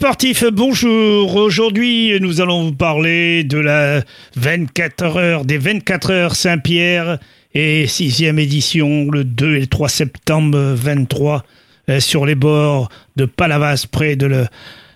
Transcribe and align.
sportifs, 0.00 0.44
bonjour. 0.50 1.36
Aujourd'hui, 1.36 2.18
nous 2.22 2.40
allons 2.40 2.64
vous 2.64 2.72
parler 2.72 3.44
de 3.44 3.58
la 3.58 4.00
24 4.34 5.16
heures, 5.18 5.44
des 5.44 5.58
24 5.58 6.10
heures 6.10 6.36
Saint-Pierre 6.36 7.18
et 7.52 7.86
sixième 7.86 8.38
édition 8.38 9.10
le 9.10 9.24
2 9.24 9.56
et 9.56 9.60
le 9.60 9.66
3 9.66 9.90
septembre 9.90 10.58
23 10.58 11.44
euh, 11.90 12.00
sur 12.00 12.24
les 12.24 12.34
bords 12.34 12.88
de 13.16 13.26
Palavas 13.26 13.84
près 13.92 14.16
de 14.16 14.46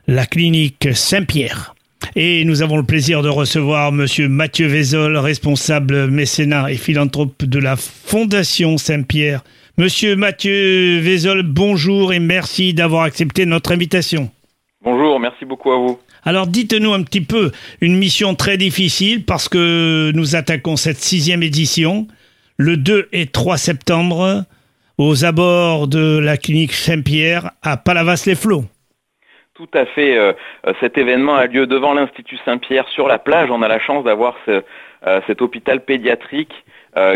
la 0.06 0.24
clinique 0.24 0.88
Saint-Pierre. 0.94 1.74
Et 2.16 2.46
nous 2.46 2.62
avons 2.62 2.78
le 2.78 2.84
plaisir 2.84 3.20
de 3.20 3.28
recevoir 3.28 3.92
monsieur 3.92 4.30
Mathieu 4.30 4.68
Vézol, 4.68 5.18
responsable 5.18 6.06
mécénat 6.06 6.72
et 6.72 6.78
philanthrope 6.78 7.44
de 7.44 7.58
la 7.58 7.76
Fondation 7.76 8.78
Saint-Pierre. 8.78 9.44
Monsieur 9.76 10.16
Mathieu 10.16 10.98
Vézol, 11.00 11.42
bonjour 11.42 12.14
et 12.14 12.20
merci 12.20 12.72
d'avoir 12.72 13.02
accepté 13.02 13.44
notre 13.44 13.70
invitation. 13.70 14.30
Bonjour, 14.84 15.18
merci 15.18 15.46
beaucoup 15.46 15.72
à 15.72 15.78
vous. 15.78 15.98
Alors 16.24 16.46
dites-nous 16.46 16.92
un 16.92 17.02
petit 17.02 17.22
peu, 17.22 17.52
une 17.80 17.96
mission 17.96 18.34
très 18.34 18.58
difficile 18.58 19.24
parce 19.24 19.48
que 19.48 20.12
nous 20.14 20.36
attaquons 20.36 20.76
cette 20.76 20.98
sixième 20.98 21.42
édition 21.42 22.06
le 22.58 22.76
2 22.76 23.08
et 23.12 23.26
3 23.26 23.56
septembre 23.56 24.44
aux 24.98 25.24
abords 25.24 25.88
de 25.88 26.18
la 26.18 26.36
clinique 26.36 26.72
Saint-Pierre 26.72 27.50
à 27.62 27.78
Palavas-les-Flots. 27.78 28.64
Tout 29.54 29.68
à 29.72 29.86
fait. 29.86 30.18
Euh, 30.18 30.32
euh, 30.66 30.72
cet 30.80 30.98
événement 30.98 31.36
a 31.36 31.46
lieu 31.46 31.66
devant 31.66 31.94
l'Institut 31.94 32.38
Saint-Pierre 32.44 32.88
sur 32.88 33.08
la 33.08 33.18
plage. 33.18 33.50
On 33.50 33.62
a 33.62 33.68
la 33.68 33.78
chance 33.78 34.04
d'avoir 34.04 34.36
euh, 34.48 34.60
cet 35.26 35.40
hôpital 35.40 35.84
pédiatrique 35.84 36.52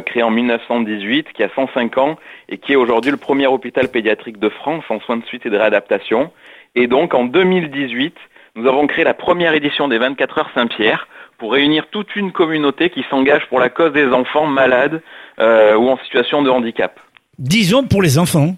créé 0.06 0.22
en 0.22 0.30
1918 0.30 1.32
qui 1.32 1.42
a 1.42 1.48
105 1.54 1.98
ans 1.98 2.16
et 2.48 2.58
qui 2.58 2.72
est 2.72 2.76
aujourd'hui 2.76 3.10
le 3.10 3.16
premier 3.16 3.46
hôpital 3.46 3.88
pédiatrique 3.88 4.38
de 4.38 4.48
France 4.48 4.84
en 4.88 5.00
soins 5.00 5.18
de 5.18 5.24
suite 5.24 5.46
et 5.46 5.50
de 5.50 5.56
réadaptation. 5.56 6.32
Et 6.74 6.86
donc 6.86 7.14
en 7.14 7.24
2018, 7.24 8.14
nous 8.56 8.66
avons 8.68 8.86
créé 8.86 9.04
la 9.04 9.14
première 9.14 9.54
édition 9.54 9.88
des 9.88 9.98
24 9.98 10.38
heures 10.38 10.50
Saint-Pierre 10.54 11.06
pour 11.38 11.52
réunir 11.52 11.86
toute 11.90 12.16
une 12.16 12.32
communauté 12.32 12.90
qui 12.90 13.04
s'engage 13.08 13.46
pour 13.48 13.60
la 13.60 13.68
cause 13.68 13.92
des 13.92 14.08
enfants 14.08 14.46
malades 14.46 15.00
ou 15.38 15.88
en 15.88 15.96
situation 16.04 16.42
de 16.42 16.50
handicap. 16.50 16.98
Disons 17.38 17.84
pour 17.84 18.02
les 18.02 18.18
enfants. 18.18 18.56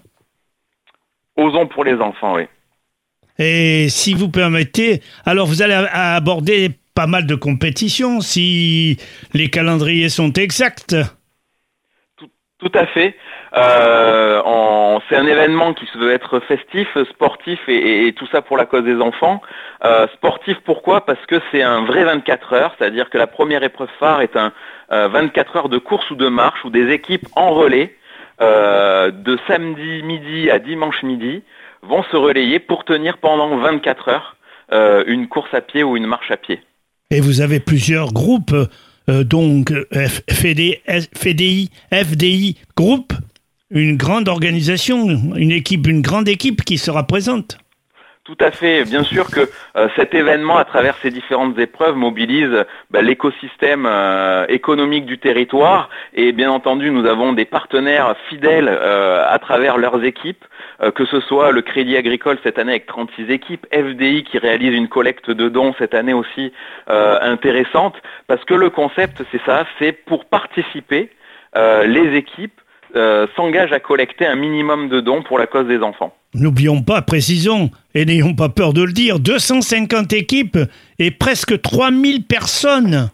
Osons 1.37 1.67
pour 1.67 1.83
les 1.83 1.95
enfants, 1.95 2.35
oui. 2.35 2.43
Et 3.37 3.89
si 3.89 4.13
vous 4.13 4.29
permettez, 4.29 5.01
alors 5.25 5.47
vous 5.47 5.61
allez 5.61 5.73
aborder 5.91 6.71
pas 6.93 7.07
mal 7.07 7.25
de 7.25 7.35
compétitions 7.35 8.21
si 8.21 8.97
les 9.33 9.49
calendriers 9.49 10.09
sont 10.09 10.33
exacts. 10.33 10.95
Tout, 12.59 12.71
à 12.75 12.85
fait. 12.85 13.15
Euh, 13.55 14.99
c'est 15.09 15.15
un 15.15 15.25
événement 15.25 15.73
qui 15.73 15.87
se 15.87 15.97
veut 15.97 16.11
être 16.11 16.39
festif, 16.41 16.87
sportif 17.09 17.59
et, 17.67 18.13
tout 18.15 18.27
ça 18.27 18.43
pour 18.43 18.55
la 18.55 18.65
cause 18.65 18.83
des 18.83 19.01
enfants. 19.01 19.41
Euh, 19.83 20.07
sportif 20.13 20.57
pourquoi? 20.63 21.05
Parce 21.05 21.25
que 21.25 21.41
c'est 21.51 21.63
un 21.63 21.85
vrai 21.85 22.03
24 22.03 22.53
heures, 22.53 22.75
c'est-à-dire 22.77 23.09
que 23.09 23.17
la 23.17 23.25
première 23.25 23.63
épreuve 23.63 23.89
phare 23.99 24.21
est 24.21 24.37
un 24.37 24.53
24 24.89 25.55
euh, 25.55 25.59
heures 25.59 25.69
de 25.69 25.79
course 25.79 26.09
ou 26.11 26.15
de 26.15 26.27
marche 26.27 26.63
où 26.63 26.69
des 26.69 26.91
équipes 26.91 27.25
en 27.35 27.51
relais 27.51 27.95
de 28.39 29.37
samedi 29.47 30.01
midi 30.01 30.49
à 30.49 30.57
dimanche 30.57 31.03
midi 31.03 31.43
vont 31.83 32.01
se 32.03 32.15
relayer 32.15 32.57
pour 32.57 32.85
tenir 32.85 33.19
pendant 33.19 33.55
24 33.57 34.09
heures 34.09 34.35
une 35.05 35.27
course 35.27 35.53
à 35.53 35.61
pied 35.61 35.83
ou 35.83 35.95
une 35.95 36.07
marche 36.07 36.31
à 36.31 36.37
pied. 36.37 36.59
Et 37.11 37.19
vous 37.19 37.41
avez 37.41 37.59
plusieurs 37.59 38.13
groupes, 38.13 38.55
euh, 39.09 39.23
donc 39.23 39.73
FDI, 40.29 40.77
FDI, 40.87 41.69
FDI 41.93 42.55
groupe, 42.75 43.13
une 43.69 43.97
grande 43.97 44.27
organisation, 44.27 45.35
une 45.35 45.51
équipe, 45.51 45.87
une 45.87 46.01
grande 46.01 46.27
équipe 46.27 46.63
qui 46.63 46.77
sera 46.77 47.05
présente. 47.05 47.57
Tout 48.31 48.45
à 48.45 48.51
fait. 48.51 48.85
Bien 48.85 49.03
sûr 49.03 49.29
que 49.29 49.41
euh, 49.75 49.89
cet 49.97 50.13
événement, 50.13 50.55
à 50.55 50.63
travers 50.63 50.95
ces 51.01 51.11
différentes 51.11 51.59
épreuves, 51.59 51.97
mobilise 51.97 52.63
bah, 52.89 53.01
l'écosystème 53.01 53.85
euh, 53.85 54.45
économique 54.47 55.05
du 55.05 55.17
territoire. 55.17 55.89
Et 56.13 56.31
bien 56.31 56.49
entendu, 56.49 56.91
nous 56.91 57.05
avons 57.05 57.33
des 57.33 57.43
partenaires 57.43 58.15
fidèles 58.29 58.69
euh, 58.69 59.25
à 59.27 59.37
travers 59.37 59.77
leurs 59.77 60.01
équipes, 60.05 60.45
que 60.95 61.05
ce 61.05 61.19
soit 61.19 61.51
le 61.51 61.61
Crédit 61.61 61.97
Agricole 61.97 62.39
cette 62.41 62.57
année 62.57 62.71
avec 62.71 62.85
36 62.85 63.29
équipes, 63.29 63.67
FDI 63.73 64.23
qui 64.23 64.37
réalise 64.37 64.73
une 64.73 64.87
collecte 64.87 65.29
de 65.29 65.49
dons 65.49 65.75
cette 65.77 65.93
année 65.93 66.13
aussi 66.13 66.53
intéressante, 66.87 67.95
parce 68.25 68.43
que 68.45 68.55
le 68.55 68.71
concept, 68.71 69.21
c'est 69.31 69.41
ça, 69.45 69.65
c'est 69.77 69.91
pour 69.91 70.25
participer, 70.25 71.11
les 71.55 72.15
équipes 72.15 72.59
s'engagent 73.35 73.73
à 73.73 73.79
collecter 73.79 74.25
un 74.25 74.35
minimum 74.35 74.89
de 74.89 74.99
dons 75.01 75.23
pour 75.23 75.39
la 75.39 75.47
cause 75.47 75.67
des 75.67 75.79
enfants. 75.79 76.13
N'oublions 76.33 76.81
pas, 76.81 77.01
précisons, 77.01 77.71
et 77.93 78.05
n'ayons 78.05 78.35
pas 78.35 78.49
peur 78.49 78.73
de 78.73 78.83
le 78.83 78.93
dire, 78.93 79.19
250 79.19 80.13
équipes 80.13 80.57
et 80.97 81.11
presque 81.11 81.61
3000 81.61 82.23
personnes. 82.23 83.09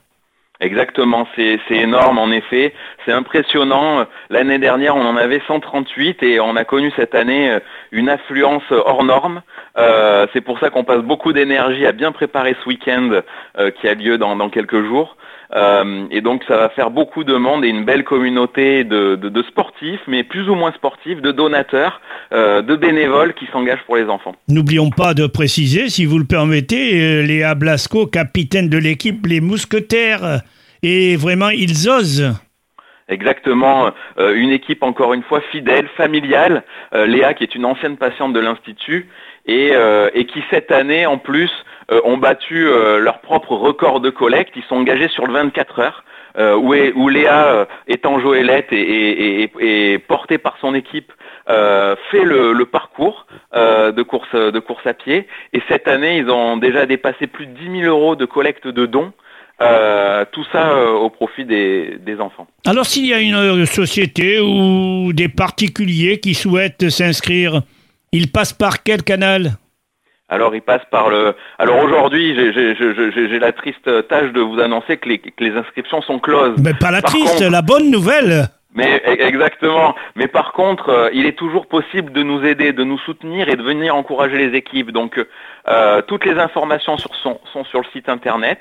Exactement, 0.60 1.28
c'est 1.36 1.60
énorme 1.70 2.18
en 2.18 2.32
effet, 2.32 2.74
c'est 3.08 3.14
impressionnant. 3.14 4.06
L'année 4.30 4.60
dernière, 4.60 4.96
on 4.96 5.06
en 5.06 5.16
avait 5.16 5.42
138 5.48 6.22
et 6.24 6.40
on 6.42 6.56
a 6.58 6.66
connu 6.66 6.92
cette 6.98 7.16
année 7.16 7.50
euh, 7.50 7.60
une 7.92 8.10
affluence 8.10 8.64
hors 8.70 9.04
norme. 9.04 9.42
Euh, 9.78 10.28
c'est 10.34 10.42
pour 10.42 10.60
ça 10.60 10.70
qu'on 10.70 10.84
passe 10.84 11.02
beaucoup 11.02 11.32
d'énergie 11.32 11.86
à 11.86 11.94
bien 11.94 12.12
préparer 12.12 12.56
ce 12.62 12.68
week-end 12.68 13.22
euh, 13.58 13.72
qui 13.72 13.88
a 13.88 13.94
lieu 13.94 14.18
dans, 14.18 14.50
quelques 14.50 14.84
jours. 14.84 15.16
Et 16.12 16.20
donc 16.20 16.44
ça 16.46 16.58
va 16.58 16.68
faire 16.70 16.90
beaucoup 16.90 17.24
de 17.24 17.36
monde 17.36 17.64
et 17.64 17.70
une 17.70 17.86
belle 17.86 18.04
communauté 18.04 18.84
de, 18.84 19.44
sportifs, 19.48 20.02
mais 20.06 20.24
plus 20.24 20.50
ou 20.50 20.56
moins 20.56 20.74
sportifs, 20.74 21.22
de 21.22 21.32
donateurs, 21.32 22.02
de 22.32 22.76
bénévoles 22.76 23.34
qui 23.34 23.48
s'engagent 23.54 23.84
pour 23.86 23.96
les 23.96 24.06
enfants. 24.06 24.36
N'oublions 24.50 24.90
pas 24.90 25.14
de 25.14 25.26
préciser, 25.26 25.88
si 25.88 26.04
vous 26.04 26.20
le 26.20 26.26
permettez, 26.26 27.02
euh, 27.02 27.22
Léa 27.24 27.56
Blasco, 27.56 28.08
capitaine 28.08 28.68
de 28.68 28.78
l'équipe 28.78 29.26
Les 29.26 29.40
Mousquetaires, 29.40 30.42
et 30.84 31.16
vraiment 31.16 31.50
ils 31.50 31.90
osent. 31.90 32.34
Exactement, 33.10 33.92
une 34.18 34.52
équipe 34.52 34.84
encore 34.84 35.14
une 35.14 35.24
fois 35.24 35.40
fidèle, 35.40 35.88
familiale. 35.96 36.64
Léa 36.94 37.34
qui 37.34 37.44
est 37.44 37.56
une 37.56 37.64
ancienne 37.64 37.96
patiente 37.96 38.34
de 38.34 38.40
l'Institut 38.42 39.08
et, 39.46 39.72
et 40.14 40.26
qui 40.26 40.44
cette 40.50 40.72
année 40.72 41.06
en 41.06 41.18
plus 41.18 41.52
euh, 41.90 42.02
ont 42.04 42.18
battu 42.18 42.68
euh, 42.68 43.00
leur 43.00 43.22
propre 43.22 43.54
record 43.54 44.02
de 44.02 44.10
collecte. 44.10 44.54
Ils 44.58 44.64
sont 44.64 44.76
engagés 44.76 45.08
sur 45.08 45.26
le 45.26 45.32
24 45.32 45.80
heures. 45.80 46.04
Euh, 46.38 46.56
où, 46.56 46.76
où, 46.76 47.10
Léa, 47.10 47.68
étant 47.88 48.20
Joëlette 48.20 48.72
et, 48.72 49.42
et, 49.44 49.94
et, 49.94 49.98
portée 49.98 50.38
par 50.38 50.58
son 50.62 50.76
équipe, 50.76 51.12
fait 51.48 52.24
le, 52.24 52.64
parcours 52.66 53.26
de, 53.56 54.02
course, 54.04 54.36
de 54.36 54.60
course 54.60 54.86
à 54.86 54.94
pied. 54.94 55.28
Et 55.54 55.64
cette 55.68 55.88
année, 55.88 56.18
ils 56.18 56.30
ont 56.30 56.58
déjà 56.58 56.86
dépassé 56.86 57.26
plus 57.26 57.48
de 57.48 57.54
10 57.54 57.82
000 57.82 57.92
euros 57.92 58.16
de 58.16 58.26
collecte 58.26 58.68
de 58.68 58.86
dons. 58.86 59.14
Tout 59.60 60.46
ça 60.52 60.86
au 60.92 61.10
profit 61.10 61.46
des, 61.46 61.98
des 62.00 62.20
enfants. 62.20 62.48
Alors 62.66 62.86
s'il 62.86 63.06
y 63.06 63.14
a 63.14 63.20
une 63.20 63.66
société 63.66 64.40
ou 64.40 65.14
des 65.14 65.30
particuliers 65.30 66.20
qui 66.20 66.34
souhaitent 66.34 66.90
s'inscrire, 66.90 67.62
ils 68.12 68.32
passent 68.32 68.54
par 68.54 68.84
quel 68.84 69.04
canal? 69.04 69.58
Alors 70.30 70.54
il 70.54 70.62
passe 70.62 70.82
par 70.92 71.10
le. 71.10 71.36
Alors 71.58 71.82
aujourd'hui, 71.82 72.36
j'ai 72.36 73.40
la 73.40 73.54
triste 73.54 73.90
tâche 74.10 74.34
de 74.34 74.42
vous 74.42 74.60
annoncer 74.60 74.98
que 74.98 75.08
les, 75.08 75.20
que 75.20 75.44
les 75.44 75.52
inscriptions 75.52 76.02
sont 76.02 76.20
closes. 76.20 76.58
Mais 76.62 76.74
pas 76.74 76.92
la 76.92 77.02
triste, 77.02 77.42
la 77.42 77.62
bonne 77.62 77.90
nouvelle. 77.90 78.50
Mais 78.78 79.02
e, 79.06 79.22
exactement. 79.24 79.96
Mais 80.16 80.28
par 80.28 80.54
contre, 80.54 80.90
euh, 80.90 81.10
il 81.12 81.26
est 81.26 81.38
toujours 81.38 81.66
possible 81.66 82.14
de 82.14 82.22
nous 82.22 82.46
aider, 82.46 82.74
de 82.74 82.84
nous 82.84 83.00
soutenir 83.00 83.50
et 83.50 83.56
de 83.56 83.64
venir 83.64 83.96
encourager 83.96 84.38
les 84.38 84.56
équipes. 84.56 84.92
Donc 84.92 85.20
euh, 85.68 86.02
toutes 86.04 86.26
les 86.26 86.38
informations 86.38 86.96
sont, 86.98 87.40
sur 87.66 87.80
le 87.80 87.88
site 87.92 88.08
internet 88.08 88.60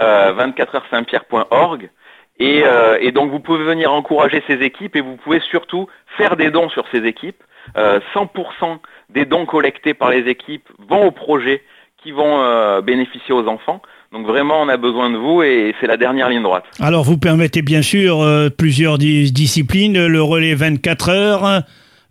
euh, 0.00 0.32
24heursaintpierre.org. 0.32 1.90
Et, 2.38 2.62
euh, 2.64 2.96
et 3.02 3.12
donc 3.12 3.30
vous 3.30 3.40
pouvez 3.40 3.62
venir 3.62 3.92
encourager 3.92 4.42
ces 4.46 4.62
équipes 4.62 4.96
et 4.96 5.02
vous 5.02 5.16
pouvez 5.16 5.40
surtout 5.40 5.88
faire 6.16 6.36
des 6.36 6.50
dons 6.50 6.70
sur 6.70 6.88
ces 6.90 7.04
équipes. 7.04 7.42
100% 7.76 8.78
des 9.10 9.26
dons 9.26 9.44
collectés 9.44 9.92
par 9.92 10.08
les 10.08 10.26
équipes 10.28 10.66
vont 10.78 11.04
au 11.06 11.10
projet 11.10 11.62
qui 11.98 12.10
vont 12.10 12.80
bénéficier 12.80 13.34
aux 13.34 13.46
enfants. 13.46 13.82
Donc 14.12 14.26
vraiment, 14.26 14.60
on 14.60 14.68
a 14.68 14.76
besoin 14.76 15.08
de 15.10 15.16
vous 15.16 15.42
et 15.42 15.72
c'est 15.80 15.86
la 15.86 15.96
dernière 15.96 16.28
ligne 16.28 16.42
droite. 16.42 16.64
Alors, 16.80 17.04
vous 17.04 17.16
permettez 17.16 17.62
bien 17.62 17.80
sûr 17.80 18.20
euh, 18.20 18.50
plusieurs 18.50 18.98
disciplines, 18.98 20.06
le 20.06 20.22
relais 20.22 20.54
24 20.54 21.08
heures, 21.10 21.62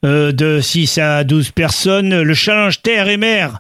euh, 0.06 0.32
de 0.32 0.62
6 0.62 0.98
à 0.98 1.26
12 1.26 1.52
personnes, 1.52 2.22
le 2.22 2.34
challenge 2.34 2.82
terre 2.82 3.10
et 3.10 3.18
mer, 3.18 3.60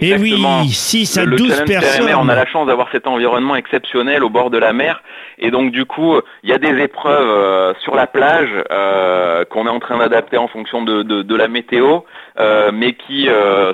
et 0.00 0.10
eh 0.10 0.16
oui, 0.16 0.68
6 0.68 1.18
à 1.18 1.26
12 1.26 1.64
personnes. 1.66 2.10
on 2.16 2.28
a 2.28 2.34
la 2.34 2.46
chance 2.46 2.66
d'avoir 2.66 2.88
cet 2.90 3.06
environnement 3.06 3.54
exceptionnel 3.54 4.24
au 4.24 4.28
bord 4.28 4.50
de 4.50 4.58
la 4.58 4.72
mer. 4.72 5.02
Et 5.38 5.50
donc 5.50 5.70
du 5.70 5.84
coup, 5.84 6.16
il 6.42 6.50
y 6.50 6.52
a 6.52 6.58
des 6.58 6.82
épreuves 6.82 7.28
euh, 7.28 7.74
sur 7.80 7.94
la 7.94 8.06
plage 8.06 8.50
euh, 8.70 9.44
qu'on 9.44 9.66
est 9.66 9.70
en 9.70 9.80
train 9.80 9.98
d'adapter 9.98 10.36
en 10.36 10.48
fonction 10.48 10.82
de, 10.82 11.02
de, 11.02 11.22
de 11.22 11.36
la 11.36 11.48
météo, 11.48 12.00
euh, 12.40 12.70
mais 12.72 12.94
qui 12.94 13.28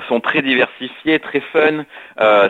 sont 0.07 0.19
très 0.19 0.41
diversifiées, 0.41 1.19
très 1.19 1.41
fun. 1.51 1.85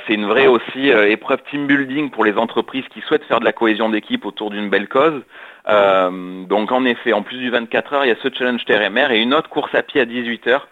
C'est 0.06 0.14
une 0.14 0.26
vraie 0.26 0.48
aussi 0.48 0.90
épreuve 0.90 1.40
team 1.50 1.68
building 1.68 2.10
pour 2.10 2.26
les 2.26 2.38
entreprises 2.38 2.86
qui 2.94 3.02
souhaitent 3.02 3.26
faire 3.26 3.40
de 3.40 3.46
la 3.46 3.54
cohésion 3.54 3.90
d'équipe 3.90 4.26
autour 4.26 4.50
d'une 4.50 4.70
belle 4.70 4.90
cause. 4.90 5.22
donc 5.68 6.72
en 6.72 6.86
effet, 6.86 7.14
en 7.14 7.22
plus 7.22 7.38
du 7.38 7.50
24 7.50 7.94
heures, 7.94 8.06
il 8.06 8.10
y 8.10 8.12
a 8.12 8.18
ce 8.22 8.28
challenge 8.34 8.66
terre 8.66 8.82
et 8.82 8.90
mer 8.90 9.12
et 9.12 9.20
une 9.20 9.34
autre 9.34 9.50
course 9.50 9.74
à 9.76 9.84
pied 9.84 10.02
à 10.02 10.06
18 10.06 10.48
heures 10.48 10.68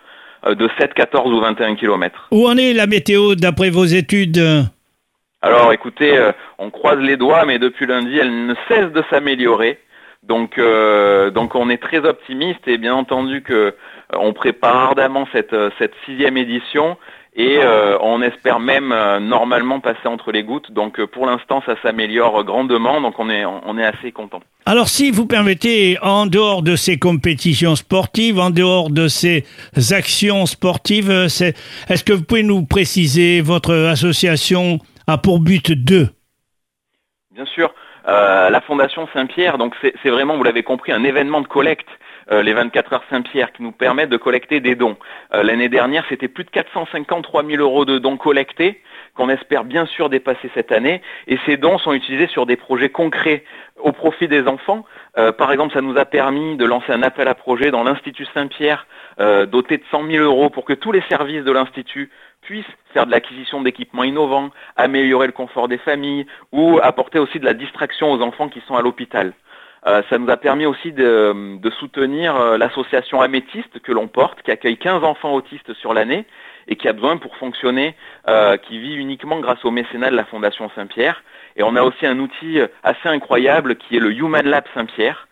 de 0.46 0.70
7, 0.80 0.94
14 0.94 1.34
ou 1.34 1.40
21 1.42 1.76
km. 1.76 2.28
Où 2.32 2.48
en 2.48 2.58
est 2.58 2.74
la 2.74 2.88
météo 2.88 3.36
d'après 3.36 3.70
vos 3.70 3.86
études? 3.86 4.42
Alors 5.42 5.72
écoutez, 5.72 6.18
on 6.58 6.70
croise 6.70 7.00
les 7.00 7.18
doigts, 7.18 7.46
mais 7.46 7.60
depuis 7.60 7.86
lundi, 7.86 8.18
elle 8.18 8.46
ne 8.46 8.56
cesse 8.68 8.92
de 8.92 9.04
s'améliorer. 9.10 9.80
Donc, 10.24 10.60
donc 11.34 11.56
on 11.56 11.70
est 11.70 11.82
très 11.82 12.00
optimiste 12.00 12.68
et 12.68 12.78
bien 12.78 12.94
entendu 12.94 13.42
que 13.42 13.74
on 14.14 14.34
prépare 14.34 14.76
ardemment 14.76 15.28
cette, 15.32 15.56
cette 15.78 15.94
sixième 16.06 16.36
édition 16.36 16.98
et 17.36 17.60
euh, 17.60 17.98
on 18.02 18.22
espère 18.22 18.60
même 18.60 18.92
euh, 18.92 19.20
normalement 19.20 19.80
passer 19.80 20.08
entre 20.08 20.32
les 20.32 20.44
gouttes. 20.44 20.72
Donc 20.72 21.00
euh, 21.00 21.08
pour 21.08 21.26
l'instant, 21.26 21.62
ça 21.66 21.76
s'améliore 21.82 22.44
grandement, 22.44 23.02
donc 23.02 23.20
on 23.20 23.30
est, 23.30 23.46
on 23.46 23.78
est 23.78 23.86
assez 23.86 24.12
content. 24.12 24.42
Alors 24.66 24.90
si 24.90 25.12
vous 25.12 25.26
permettez, 25.26 25.98
en 26.02 26.26
dehors 26.26 26.64
de 26.64 26.76
ces 26.76 26.98
compétitions 26.98 27.76
sportives, 27.76 28.40
en 28.40 28.50
dehors 28.50 28.90
de 28.90 29.08
ces 29.08 29.46
actions 29.92 30.46
sportives, 30.46 31.10
est-ce 31.12 32.04
que 32.04 32.14
vous 32.14 32.24
pouvez 32.24 32.44
nous 32.44 32.66
préciser 32.66 33.42
votre 33.42 33.74
association 33.74 34.80
a 35.08 35.18
pour 35.18 35.40
but 35.40 35.72
de 35.72 36.08
Bien 37.34 37.46
sûr. 37.46 37.74
la 38.06 38.62
Fondation 38.62 39.08
Saint-Pierre, 39.14 39.58
donc 39.58 39.74
c'est 39.82 40.10
vraiment, 40.10 40.36
vous 40.38 40.44
l'avez 40.44 40.64
compris, 40.64 40.92
un 40.92 41.04
événement 41.04 41.42
de 41.42 41.48
collecte. 41.48 41.88
Euh, 42.32 42.44
les 42.44 42.54
24 42.54 42.94
heures 42.94 43.04
Saint-Pierre 43.10 43.52
qui 43.52 43.64
nous 43.64 43.72
permettent 43.72 44.10
de 44.10 44.18
collecter 44.18 44.60
des 44.60 44.76
dons. 44.76 44.98
Euh, 45.34 45.42
l'année 45.42 45.70
dernière, 45.70 46.06
c'était 46.10 46.28
plus 46.28 46.44
de 46.44 46.52
453 46.52 47.44
000 47.44 47.62
euros 47.62 47.86
de 47.86 47.98
dons 47.98 48.18
collectés 48.18 48.82
qu'on 49.16 49.30
espère 49.30 49.64
bien 49.64 49.88
sûr 49.88 50.10
dépasser 50.10 50.52
cette 50.54 50.72
année. 50.72 51.02
Et 51.28 51.40
ces 51.46 51.58
dons 51.58 51.80
sont 51.80 51.92
utilisés 51.94 52.28
sur 52.28 52.46
des 52.46 52.56
projets 52.56 52.90
concrets 52.90 53.44
au 53.80 53.92
profit 53.92 54.28
des 54.28 54.48
enfants. 54.48 54.86
Euh, 55.18 55.32
par 55.32 55.52
exemple, 55.52 55.74
ça 55.74 55.82
nous 55.82 55.98
a 55.98 56.06
permis 56.06 56.56
de 56.56 56.66
lancer 56.66 56.92
un 56.92 57.02
appel 57.02 57.28
à 57.28 57.34
projet 57.34 57.72
dans 57.72 57.84
l'Institut 57.84 58.28
Saint-Pierre, 58.34 58.86
doté 59.48 59.78
de 59.78 59.84
100 59.92 60.08
000 60.08 60.24
euros, 60.24 60.50
pour 60.50 60.64
que 60.64 60.72
tous 60.72 60.94
les 60.94 61.02
services 61.10 61.44
de 61.44 61.52
l'Institut 61.52 62.10
puissent 62.42 62.64
faire 62.94 63.06
de 63.06 63.12
l'acquisition 63.12 63.62
d'équipements 63.62 64.06
innovants, 64.06 64.52
améliorer 64.78 65.28
le 65.28 65.34
confort 65.34 65.68
des 65.68 65.78
familles 65.78 66.26
ou 66.54 66.80
apporter 66.82 67.20
aussi 67.20 67.38
de 67.40 67.46
la 67.46 67.54
distraction 67.54 68.12
aux 68.14 68.22
enfants 68.22 68.48
qui 68.48 68.62
sont 68.62 68.76
à 68.76 68.82
l'hôpital. 68.82 69.34
Euh, 69.88 70.02
ça 70.10 70.18
nous 70.18 70.30
a 70.30 70.38
permis 70.38 70.66
aussi 70.66 70.92
de, 70.92 71.60
soutenir 71.80 72.36
euh, 72.36 72.58
l'association 72.58 73.22
Améthyste 73.22 73.80
que 73.80 73.92
l'on 73.92 74.08
porte, 74.08 74.42
qui 74.42 74.52
accueille 74.52 74.78
15 74.78 75.04
enfants 75.04 75.34
autistes 75.34 75.74
sur 75.76 75.94
l'année 75.94 76.26
et 76.68 76.76
qui 76.76 76.88
a 76.88 76.94
besoin 76.94 77.18
pour 77.18 77.36
fonctionner, 77.38 77.96
euh, 78.28 78.58
qui 78.58 78.80
vit 78.80 78.96
uniquement 78.96 79.40
grâce 79.40 79.64
au 79.64 79.72
mécénat 79.72 80.12
de 80.12 80.16
la 80.16 80.26
Fondation 80.26 80.70
Saint-Pierre. 80.76 81.24
Et 81.56 81.64
on 81.64 81.76
a 81.76 81.82
aussi 81.82 82.06
un 82.06 82.20
outil 82.20 82.60
assez 82.84 83.08
incroyable 83.08 83.76
qui 83.76 83.98
est 83.98 84.00
le 84.00 84.12
Human 84.12 84.46
Lab 84.46 84.66
Saint-Pierre, 84.74 85.28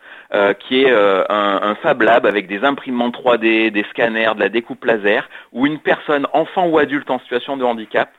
qui 0.59 0.83
est 0.83 0.91
un, 0.91 1.59
un, 1.61 1.75
Fab 1.75 2.01
Lab 2.01 2.25
avec 2.25 2.47
des 2.47 2.65
imprimantes 2.65 3.15
3D, 3.15 3.69
des 3.69 3.85
scanners, 3.91 4.31
de 4.35 4.39
la 4.39 4.49
découpe 4.49 4.83
laser, 4.83 5.29
où 5.53 5.67
une 5.67 5.79
personne, 5.79 6.27
enfant 6.33 6.67
ou 6.67 6.79
adulte 6.79 7.09
en 7.11 7.19
situation 7.19 7.55
de 7.55 7.63
handicap, 7.63 8.09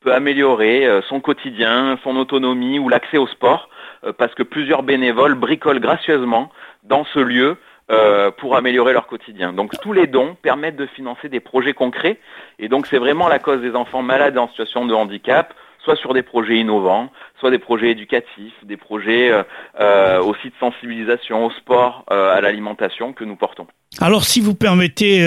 peut 0.00 0.14
améliorer 0.14 0.88
son 1.08 1.20
quotidien, 1.20 1.98
son 2.04 2.16
autonomie 2.16 2.78
ou 2.78 2.88
l'accès 2.88 3.18
au 3.18 3.26
sport 3.26 3.68
parce 4.16 4.34
que 4.34 4.42
plusieurs 4.42 4.82
bénévoles 4.82 5.34
bricolent 5.34 5.80
gracieusement 5.80 6.50
dans 6.84 7.04
ce 7.12 7.18
lieu 7.18 7.56
euh, 7.90 8.30
pour 8.30 8.54
améliorer 8.54 8.92
leur 8.92 9.06
quotidien. 9.06 9.54
Donc 9.54 9.72
tous 9.80 9.94
les 9.94 10.06
dons 10.06 10.36
permettent 10.42 10.76
de 10.76 10.84
financer 10.84 11.30
des 11.30 11.40
projets 11.40 11.72
concrets 11.72 12.18
et 12.58 12.68
donc 12.68 12.86
c'est 12.86 12.98
vraiment 12.98 13.28
la 13.28 13.38
cause 13.38 13.62
des 13.62 13.74
enfants 13.74 14.02
malades 14.02 14.36
en 14.36 14.46
situation 14.48 14.84
de 14.84 14.92
handicap, 14.92 15.54
soit 15.82 15.96
sur 15.96 16.12
des 16.12 16.22
projets 16.22 16.58
innovants, 16.58 17.10
soit 17.40 17.50
des 17.50 17.58
projets 17.58 17.90
éducatifs, 17.92 18.52
des 18.62 18.76
projets 18.76 19.32
euh, 19.80 20.20
aussi 20.20 20.48
de 20.48 20.54
sensibilisation 20.60 21.46
au 21.46 21.50
sport, 21.50 22.04
à 22.10 22.42
l'alimentation 22.42 23.14
que 23.14 23.24
nous 23.24 23.36
portons. 23.36 23.66
Alors 24.02 24.24
si 24.24 24.40
vous 24.40 24.54
permettez, 24.54 25.24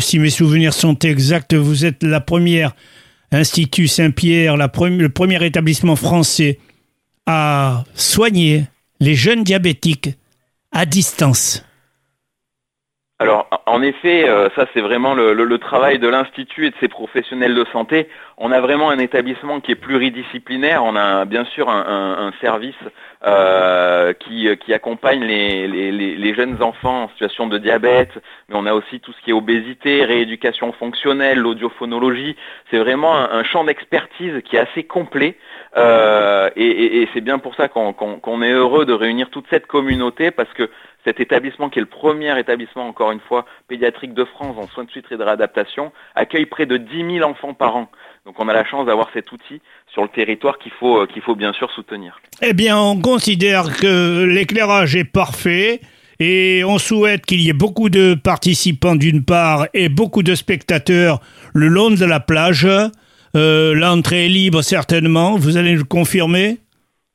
si 0.00 0.18
mes 0.18 0.28
souvenirs 0.28 0.74
sont 0.74 0.98
exacts, 0.98 1.54
vous 1.54 1.86
êtes 1.86 2.02
la 2.02 2.20
première 2.20 2.72
Institut 3.32 3.88
Saint-Pierre, 3.88 4.58
le 4.58 5.08
premier 5.08 5.42
établissement 5.42 5.96
français 5.96 6.58
à 7.26 7.84
soigner 7.94 8.66
les 9.00 9.14
jeunes 9.14 9.44
diabétiques 9.44 10.10
à 10.72 10.86
distance 10.86 11.64
alors, 13.24 13.48
en 13.64 13.80
effet, 13.80 14.28
euh, 14.28 14.50
ça 14.54 14.66
c'est 14.74 14.82
vraiment 14.82 15.14
le, 15.14 15.56
travail 15.56 15.98
de 15.98 16.08
l'Institut 16.08 16.66
et 16.66 16.70
de 16.70 16.74
ses 16.78 16.88
professionnels 16.88 17.54
de 17.54 17.64
santé. 17.72 18.06
On 18.36 18.52
a 18.52 18.60
vraiment 18.60 18.90
un 18.90 18.98
établissement 18.98 19.60
qui 19.60 19.72
est 19.72 19.76
pluridisciplinaire. 19.76 20.84
On 20.84 20.94
a 20.94 21.24
bien 21.24 21.46
sûr 21.46 21.70
un, 21.70 22.32
service 22.42 22.74
euh, 23.24 24.12
qui, 24.12 24.74
accompagne 24.74 25.24
les, 25.24 26.34
jeunes 26.34 26.62
enfants 26.62 27.04
en 27.04 27.08
situation 27.08 27.46
de 27.46 27.56
diabète, 27.56 28.12
mais 28.50 28.56
on 28.58 28.66
a 28.66 28.74
aussi 28.74 29.00
tout 29.00 29.14
ce 29.14 29.22
qui 29.22 29.30
est 29.30 29.32
obésité, 29.32 30.04
rééducation 30.04 30.72
fonctionnelle, 30.72 31.38
l'audiophonologie. 31.38 32.36
C'est 32.70 32.78
vraiment 32.78 33.14
un, 33.16 33.42
champ 33.44 33.64
d'expertise 33.64 34.42
qui 34.44 34.56
est 34.56 34.60
assez 34.70 34.84
complet. 34.84 35.38
Euh, 35.78 36.50
et, 36.56 37.08
c'est 37.14 37.22
bien 37.22 37.38
pour 37.38 37.54
ça 37.54 37.68
qu'on 37.68 38.42
est 38.42 38.52
heureux 38.52 38.84
de 38.84 38.92
réunir 38.92 39.30
toute 39.30 39.46
cette 39.48 39.66
communauté 39.66 40.30
parce 40.30 40.52
que 40.52 40.68
cet 41.04 41.20
établissement, 41.20 41.68
qui 41.68 41.78
est 41.78 41.82
le 41.82 41.88
premier 41.88 42.38
établissement, 42.38 42.88
encore 42.88 43.12
une 43.12 43.20
fois, 43.20 43.44
pédiatrique 43.68 44.14
de 44.14 44.24
France 44.24 44.56
en 44.58 44.66
soins 44.68 44.84
de 44.84 44.90
suite 44.90 45.06
et 45.10 45.16
de 45.16 45.22
réadaptation, 45.22 45.92
accueille 46.14 46.46
près 46.46 46.66
de 46.66 46.76
10 46.76 47.18
000 47.18 47.30
enfants 47.30 47.54
par 47.54 47.76
an. 47.76 47.90
Donc 48.24 48.40
on 48.40 48.48
a 48.48 48.54
la 48.54 48.64
chance 48.64 48.86
d'avoir 48.86 49.10
cet 49.12 49.30
outil 49.32 49.60
sur 49.92 50.02
le 50.02 50.08
territoire 50.08 50.58
qu'il 50.58 50.72
faut, 50.72 51.02
euh, 51.02 51.06
qu'il 51.06 51.20
faut 51.20 51.34
bien 51.34 51.52
sûr 51.52 51.70
soutenir. 51.72 52.20
Eh 52.40 52.54
bien, 52.54 52.78
on 52.78 52.98
considère 52.98 53.76
que 53.76 54.24
l'éclairage 54.24 54.96
est 54.96 55.04
parfait. 55.04 55.80
Et 56.20 56.62
on 56.64 56.78
souhaite 56.78 57.26
qu'il 57.26 57.40
y 57.40 57.50
ait 57.50 57.52
beaucoup 57.52 57.90
de 57.90 58.14
participants 58.14 58.94
d'une 58.94 59.24
part 59.24 59.66
et 59.74 59.88
beaucoup 59.88 60.22
de 60.22 60.36
spectateurs 60.36 61.20
le 61.54 61.66
long 61.66 61.90
de 61.90 62.04
la 62.04 62.20
plage. 62.20 62.68
Euh, 63.36 63.74
l'entrée 63.74 64.26
est 64.26 64.28
libre 64.28 64.62
certainement, 64.62 65.36
vous 65.36 65.56
allez 65.56 65.74
le 65.74 65.82
confirmer? 65.82 66.58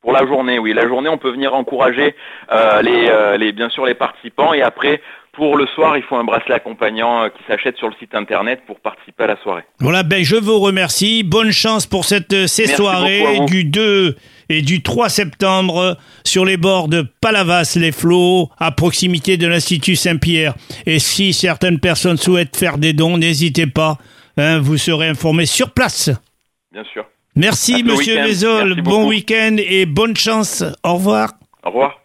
Pour 0.01 0.13
la 0.13 0.25
journée, 0.25 0.59
oui. 0.59 0.73
La 0.73 0.87
journée, 0.87 1.09
on 1.09 1.17
peut 1.17 1.31
venir 1.31 1.53
encourager 1.53 2.15
euh, 2.51 2.81
euh, 2.85 3.37
les, 3.37 3.51
bien 3.51 3.69
sûr 3.69 3.85
les 3.85 3.95
participants 3.95 4.53
et 4.53 4.61
après, 4.61 5.01
pour 5.33 5.57
le 5.57 5.67
soir, 5.67 5.97
il 5.97 6.03
faut 6.03 6.15
un 6.15 6.23
bracelet 6.23 6.55
accompagnant 6.55 7.23
euh, 7.23 7.29
qui 7.29 7.43
s'achète 7.47 7.77
sur 7.77 7.87
le 7.87 7.93
site 7.99 8.15
internet 8.15 8.61
pour 8.65 8.79
participer 8.79 9.23
à 9.23 9.27
la 9.27 9.37
soirée. 9.37 9.63
Voilà, 9.79 10.03
ben 10.03 10.23
je 10.23 10.37
vous 10.37 10.59
remercie. 10.59 11.23
Bonne 11.23 11.51
chance 11.51 11.85
pour 11.85 12.05
cette, 12.05 12.47
ces 12.47 12.67
soirées 12.67 13.41
du 13.47 13.65
2 13.65 14.15
et 14.47 14.61
du 14.61 14.81
3 14.81 15.09
septembre 15.09 15.97
sur 16.23 16.45
les 16.45 16.57
bords 16.57 16.87
de 16.87 17.05
Palavas-les-Flots, 17.21 18.49
à 18.57 18.71
proximité 18.71 19.37
de 19.37 19.47
l'Institut 19.47 19.95
Saint-Pierre. 19.95 20.55
Et 20.85 20.99
si 20.99 21.33
certaines 21.33 21.79
personnes 21.79 22.17
souhaitent 22.17 22.57
faire 22.57 22.77
des 22.77 22.93
dons, 22.93 23.17
n'hésitez 23.17 23.67
pas. 23.67 23.97
Hein, 24.37 24.59
vous 24.59 24.77
serez 24.77 25.09
informés 25.09 25.45
sur 25.45 25.71
place. 25.71 26.09
Bien 26.71 26.83
sûr. 26.85 27.05
Merci, 27.35 27.83
Monsieur 27.83 28.21
Mézol. 28.23 28.81
Bon 28.81 29.07
week-end 29.07 29.55
et 29.57 29.85
bonne 29.85 30.15
chance. 30.15 30.63
Au 30.83 30.95
revoir. 30.95 31.31
Au 31.63 31.69
revoir. 31.69 31.99